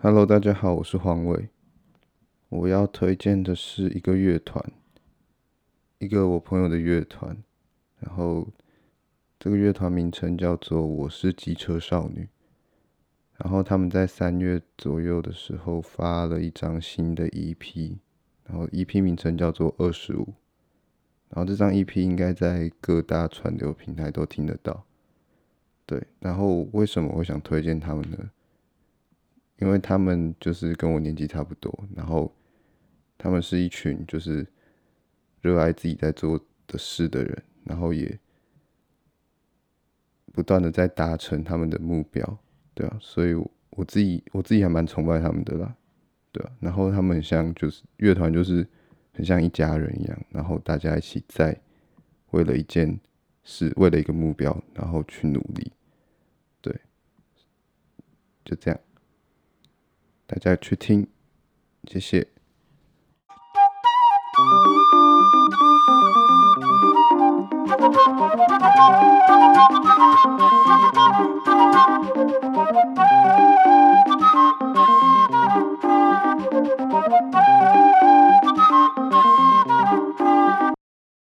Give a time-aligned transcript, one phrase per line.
[0.00, 1.50] Hello，大家好，我是黄伟。
[2.48, 4.64] 我要推荐的是一个乐团，
[5.98, 7.36] 一个我朋友的乐团。
[7.98, 8.48] 然后
[9.38, 12.28] 这个乐团名称叫做“我是机车少女”。
[13.38, 17.96] 然后他们在三月左右的时候发了一张新的 EP，
[18.44, 20.34] 然后 EP 名称叫做“二十五”。
[21.30, 24.84] 然后这张 EP 应该在各大串流平台都听得到。
[25.86, 28.30] 对，然后为什么我想推荐他们呢？
[29.58, 32.34] 因为他们就是跟我年纪差不多，然后
[33.16, 34.46] 他们是一群就是
[35.40, 38.18] 热爱自己在做的事的人，然后也
[40.32, 42.38] 不断的在达成他们的目标，
[42.78, 43.34] 对啊，所以
[43.70, 45.74] 我自己我自己还蛮崇拜他们的啦，
[46.30, 48.64] 对啊，然后他们很像就是乐团，就是
[49.12, 51.60] 很像一家人一样，然后大家一起在
[52.30, 53.00] 为了一件
[53.42, 55.72] 事，为了一个目标，然后去努力，
[56.60, 56.72] 对，
[58.44, 58.78] 就这样。
[60.28, 61.04] 大家去听，
[61.88, 62.28] 谢谢。